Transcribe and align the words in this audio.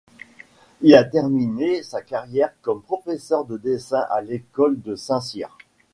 Il 0.81 0.95
a 0.95 1.03
terminé 1.03 1.83
sa 1.83 2.01
carrière 2.01 2.51
comme 2.63 2.81
professeur 2.81 3.45
de 3.45 3.55
dessin 3.59 4.03
à 4.09 4.21
l'école 4.21 4.81
de 4.81 4.95
Saint-Cyr. 4.95 5.55